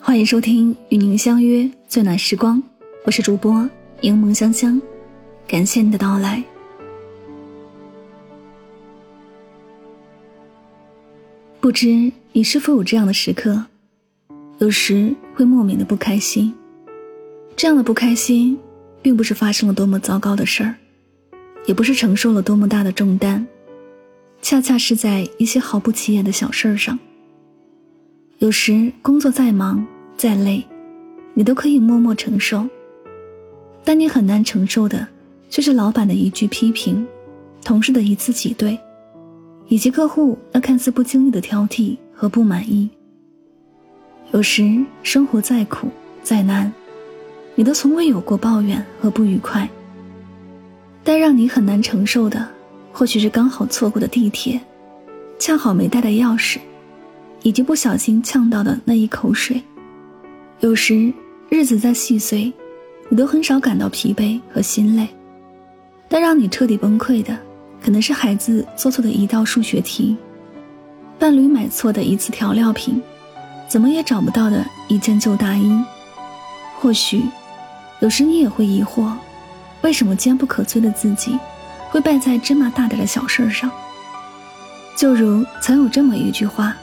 [0.00, 2.62] 欢迎收听与您相约最暖时光，
[3.04, 3.68] 我是主播
[4.00, 4.80] 柠檬香香，
[5.46, 6.42] 感谢你的到来。
[11.60, 13.66] 不知你是否有这样的时刻，
[14.58, 16.54] 有时会莫名的不开心。
[17.56, 18.56] 这样的不开心，
[19.02, 20.74] 并不是发生了多么糟糕的事儿，
[21.66, 23.46] 也不是承受了多么大的重担，
[24.42, 26.98] 恰恰是在一些毫不起眼的小事儿上。
[28.38, 29.84] 有时工作再忙
[30.16, 30.64] 再累，
[31.34, 32.66] 你都可以默默承受，
[33.82, 35.06] 但你很难承受的，
[35.48, 37.06] 却是老板的一句批评，
[37.64, 38.78] 同事的一次挤兑。
[39.68, 42.88] 以及客户那看似不经意的挑剔和不满意。
[44.30, 45.88] 有时生活再苦
[46.22, 46.72] 再难，
[47.56, 49.68] 你都从未有过抱怨和不愉快。
[51.02, 52.48] 但让你很难承受的，
[52.98, 54.58] 或许是刚好错过的地铁，
[55.38, 56.58] 恰好没带的钥匙，
[57.42, 59.62] 以及不小心呛到的那一口水。
[60.60, 61.12] 有时
[61.50, 62.50] 日子再细碎，
[63.10, 65.06] 你都很少感到疲惫和心累。
[66.08, 67.36] 但让你彻底崩溃的。
[67.82, 70.16] 可能是孩子做错的一道数学题，
[71.18, 73.00] 伴侣买错的一次调料品，
[73.68, 75.78] 怎么也找不到的一件旧大衣。
[76.80, 77.22] 或许，
[78.00, 79.12] 有时你也会疑惑，
[79.82, 81.38] 为什么坚不可摧的自己，
[81.90, 83.70] 会败在芝麻大点的小事儿上？
[84.96, 86.76] 就如曾有这么一句话：“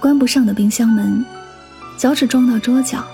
[0.00, 1.24] 关不上的冰箱门，
[1.96, 3.04] 脚趾撞到桌角，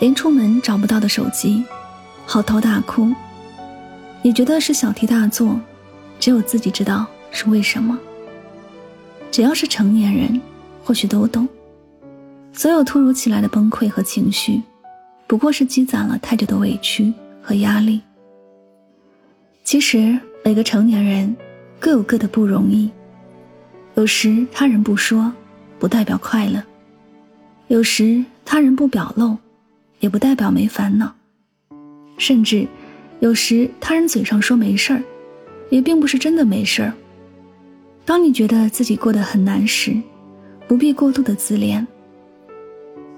[0.00, 1.64] 连出门找不到的手机，
[2.26, 3.12] 嚎啕大哭。”
[4.22, 5.60] 你觉得是小题大做？
[6.20, 7.98] 只有自己知道是为什么。
[9.32, 10.40] 只要是成年人，
[10.84, 11.48] 或许都懂。
[12.52, 14.62] 所有突如其来的崩溃和情绪，
[15.26, 18.00] 不过是积攒了太久的委屈和压力。
[19.64, 21.36] 其实每个成年人
[21.78, 22.90] 各有各的不容易。
[23.94, 25.32] 有时他人不说，
[25.78, 26.60] 不代表快乐；
[27.68, 29.36] 有时他人不表露，
[30.00, 31.14] 也不代表没烦恼。
[32.18, 32.66] 甚至，
[33.20, 35.02] 有时他人嘴上说没事儿。
[35.70, 36.92] 也并不是真的没事儿。
[38.04, 39.96] 当你觉得自己过得很难时，
[40.68, 41.82] 不必过度的自怜。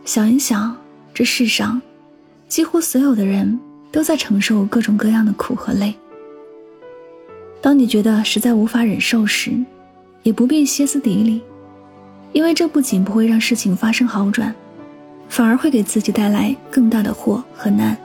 [0.04, 0.76] 想一想，
[1.12, 1.82] 这世上
[2.46, 3.58] 几乎所有的人
[3.90, 5.92] 都在承受各种各样的苦和累。
[7.64, 9.50] 当你觉得实在无法忍受时，
[10.22, 11.40] 也不必歇斯底里，
[12.34, 14.54] 因为这不仅不会让事情发生好转，
[15.30, 17.96] 反而会给自己带来更大的祸和难。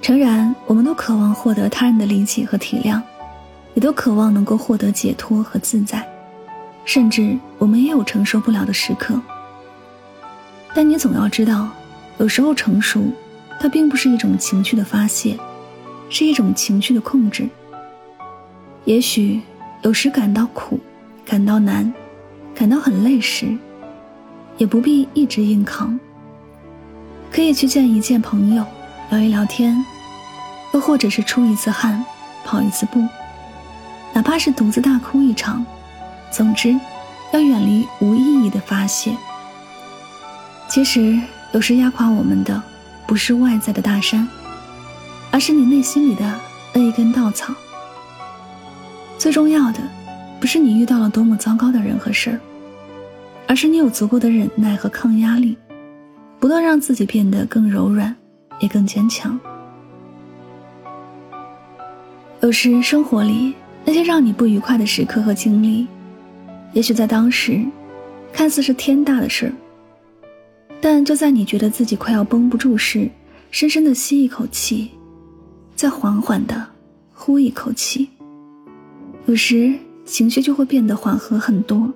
[0.00, 2.98] 诚然，我们都渴望获得他人的理解和体谅。
[3.74, 6.02] 也都渴望能够获得解脱和自在，
[6.86, 9.20] 甚至我们也有承受不了的时刻。
[10.72, 11.68] 但你总要知道，
[12.16, 13.02] 有时候成熟，
[13.60, 15.36] 它并不是一种情绪的发泄，
[16.08, 17.46] 是一种情绪的控制。
[18.86, 19.40] 也许
[19.82, 20.78] 有时感到苦，
[21.24, 21.92] 感到难，
[22.54, 23.48] 感到很累时，
[24.58, 25.98] 也不必一直硬扛。
[27.32, 28.64] 可以去见一见朋友，
[29.10, 29.76] 聊一聊天，
[30.72, 32.02] 又或者是出一次汗，
[32.44, 33.04] 跑一次步。
[34.12, 35.66] 哪怕是独自大哭一场，
[36.30, 36.78] 总之，
[37.32, 39.16] 要远离无意义的发泄。
[40.68, 41.20] 其实，
[41.52, 42.62] 有时压垮我们的，
[43.04, 44.28] 不是外在的大山，
[45.32, 46.40] 而是你内心里的
[46.72, 47.52] 那一根稻草。
[49.18, 49.80] 最重要的，
[50.40, 52.40] 不是你遇到了多么糟糕的人和事儿，
[53.46, 55.56] 而是你有足够的忍耐和抗压力，
[56.38, 58.14] 不断让自己变得更柔软，
[58.60, 59.38] 也更坚强。
[62.40, 63.54] 有时，生活里。
[63.88, 65.86] 那些让你不愉快的时刻和经历，
[66.72, 67.64] 也许在当时
[68.32, 69.52] 看似是天大的事儿，
[70.80, 73.08] 但就在你觉得自己快要绷不住时，
[73.52, 74.90] 深深的吸一口气，
[75.76, 76.66] 再缓缓的
[77.14, 78.08] 呼一口气，
[79.26, 81.92] 有时情绪就会变得缓和很多。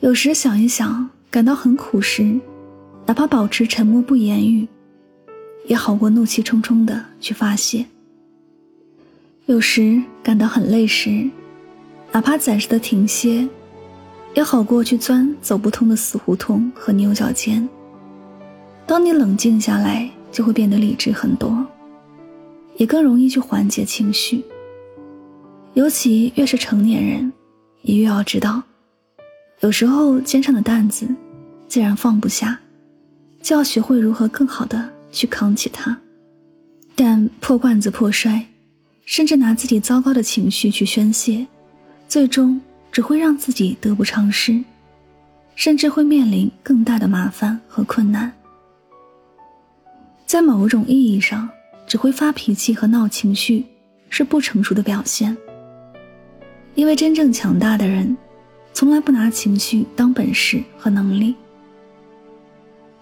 [0.00, 2.38] 有时想一想，感到很苦时，
[3.06, 4.68] 哪怕保持沉默不言语，
[5.66, 7.86] 也好过怒气冲冲的去发泄。
[9.46, 11.26] 有时感到很累时，
[12.12, 13.48] 哪怕暂时的停歇，
[14.34, 17.66] 也好过去钻走不通的死胡同和牛角尖。
[18.86, 21.66] 当你冷静下来，就会变得理智很多，
[22.76, 24.44] 也更容易去缓解情绪。
[25.76, 27.30] 尤其越是成年人，
[27.82, 28.62] 也越要知道，
[29.60, 31.06] 有时候肩上的担子
[31.68, 32.58] 既然放不下，
[33.42, 35.94] 就要学会如何更好的去扛起它。
[36.94, 38.44] 但破罐子破摔。
[39.04, 41.46] 甚至拿自己糟糕的情绪去宣泄，
[42.08, 44.60] 最终只会让自己得不偿失，
[45.54, 48.32] 甚至会面临更大的麻烦和困难。
[50.26, 51.48] 在某种意义上，
[51.86, 53.64] 只会发脾气和闹情绪
[54.10, 55.36] 是不成熟的表现。
[56.76, 58.16] 因为真正强大的人，
[58.74, 61.34] 从来不拿情绪当本事和能力。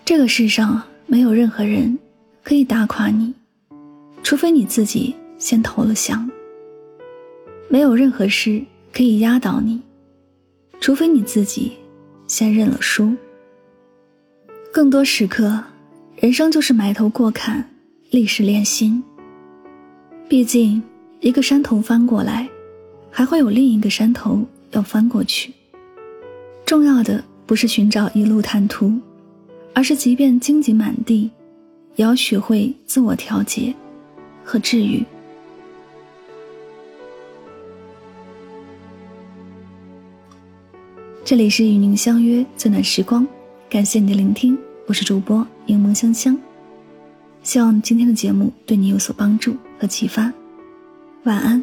[0.04, 1.98] 这个世上没有任何人
[2.44, 3.34] 可以打垮你，
[4.22, 6.24] 除非你自己先投了降；
[7.68, 8.62] 没有任何事
[8.92, 9.82] 可以压倒你，
[10.80, 11.72] 除非你自己
[12.28, 13.12] 先认了输。
[14.72, 15.62] 更多时刻，
[16.16, 17.68] 人生就是埋头过坎，
[18.10, 19.02] 历史练心。
[20.28, 20.80] 毕竟，
[21.18, 22.48] 一个山头翻过来。
[23.16, 25.52] 还会有另一个山头要翻过去。
[26.66, 28.92] 重要的不是寻找一路坦途，
[29.72, 31.30] 而是即便荆棘满地，
[31.94, 33.72] 也要学会自我调节
[34.42, 35.04] 和治愈。
[41.24, 43.24] 这里是与您相约最暖时光，
[43.70, 44.58] 感谢你的聆听，
[44.88, 46.36] 我是主播柠檬香香。
[47.44, 50.32] 希望今天的节目对你有所帮助和启发。
[51.22, 51.62] 晚安。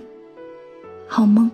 [1.14, 1.52] 好梦。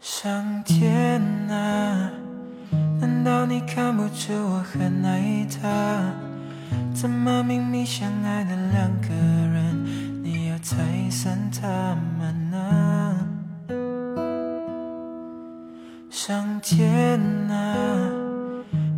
[0.00, 2.10] 上天啊，
[3.00, 6.29] 难道你看不出我很爱他？
[7.00, 10.76] 怎么明明相爱的两个人，你要拆
[11.08, 13.26] 散他们呢？
[16.10, 17.18] 上天
[17.48, 17.74] 啊，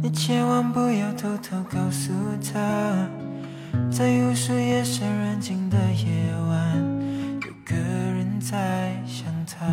[0.02, 2.12] 你千万不要偷偷告诉
[2.52, 2.58] 他，
[3.88, 6.82] 在无数夜深人静的夜晚，
[7.46, 9.64] 有个人在想他。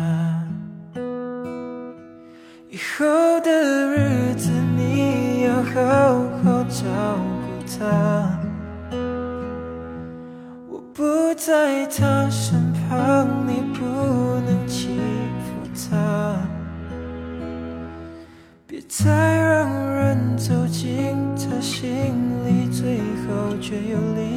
[2.68, 6.84] 以后的日子，你要好好照
[7.18, 7.50] 顾。
[7.78, 8.19] 他，
[11.70, 13.84] 在他身旁，你不
[14.44, 14.88] 能欺
[15.38, 16.36] 负他。
[18.66, 22.12] 别再让人走进他心
[22.44, 24.29] 里，最后却又离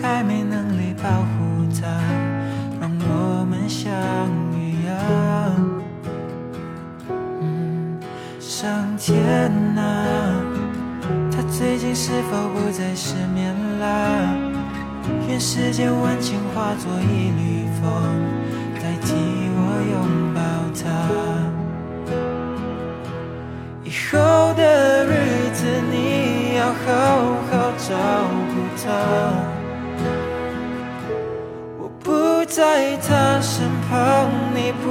[0.00, 1.86] 还没能力保护她，
[2.80, 3.92] 让我们相
[4.54, 4.96] 遇啊！
[8.38, 9.82] 上天啊，
[11.30, 13.86] 他最近是否不再失眠啦？
[15.28, 17.82] 愿世间温情化作一缕风，
[18.74, 19.14] 代替
[19.54, 19.58] 我
[19.92, 20.40] 拥抱
[20.74, 20.82] 她。
[23.84, 26.86] 以后的日子，你要好
[27.50, 27.88] 好照
[28.50, 28.54] 顾
[28.84, 28.86] 她。
[32.58, 34.84] 在她身旁，你不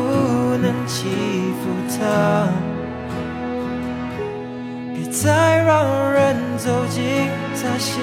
[0.64, 1.10] 能欺
[1.60, 2.00] 负她。
[4.96, 5.84] 别再让
[6.14, 7.04] 人走进
[7.62, 8.00] 她心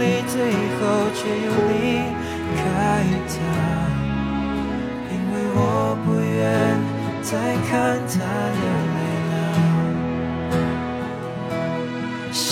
[0.00, 0.34] 里，最
[0.74, 0.82] 后
[1.14, 2.02] 却又离
[2.56, 2.60] 开
[3.30, 3.34] 她。
[5.12, 5.60] 因为我
[6.04, 6.36] 不愿
[7.22, 7.30] 再
[7.70, 7.70] 看
[8.10, 8.14] 她
[8.58, 8.60] 流
[8.90, 8.98] 泪。
[12.32, 12.42] 希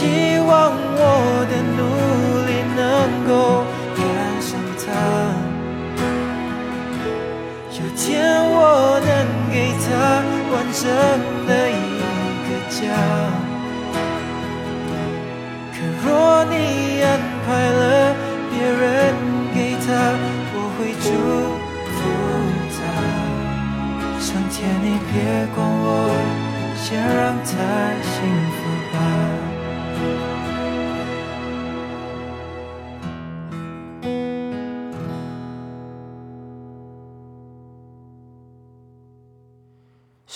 [0.46, 1.02] 望我
[1.50, 1.82] 的努
[2.46, 2.80] 力能
[3.26, 3.32] 够
[8.04, 9.10] 天我能
[9.50, 9.86] 给他
[10.52, 10.84] 完整
[11.48, 11.72] 的一
[12.44, 12.76] 个家。
[15.72, 16.06] 可若
[16.52, 16.52] 你
[17.00, 17.06] 安
[17.46, 17.48] 排
[17.80, 17.82] 了
[18.50, 18.84] 别人
[19.54, 19.88] 给他，
[20.52, 21.08] 我会祝
[21.88, 21.96] 福
[22.76, 22.78] 他。
[24.20, 25.14] 上天，你别
[25.54, 25.88] 管我，
[26.76, 27.23] 先让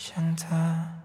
[0.00, 0.99] 想他。